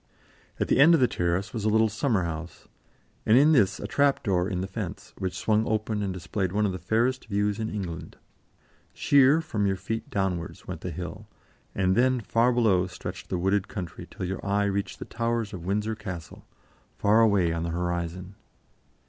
[0.59, 2.67] At the end of the terrace was a little summer house,
[3.23, 6.65] and in this a trap door in the fence, which swung open and displayed one
[6.65, 8.17] of the fairest views in England.
[8.95, 11.27] Sheer from your feet downwards went the hill,
[11.75, 15.65] and then far below stretched the wooded country till your eye reached the towers of
[15.67, 16.47] Windsor Castle,
[16.97, 18.33] far away on the horizon.